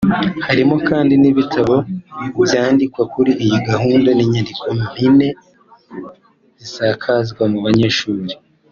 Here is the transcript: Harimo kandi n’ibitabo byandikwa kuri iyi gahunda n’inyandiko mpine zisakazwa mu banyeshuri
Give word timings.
Harimo 0.47 0.75
kandi 0.89 1.13
n’ibitabo 1.21 1.75
byandikwa 2.45 3.01
kuri 3.13 3.31
iyi 3.43 3.57
gahunda 3.69 4.09
n’inyandiko 4.13 4.63
mpine 4.85 5.27
zisakazwa 6.61 7.43
mu 7.53 7.59
banyeshuri 7.67 8.33